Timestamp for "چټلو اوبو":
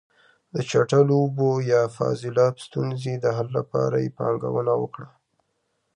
0.69-1.49